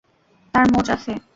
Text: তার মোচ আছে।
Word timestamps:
তার 0.53 0.65
মোচ 0.73 0.87
আছে। 0.89 1.11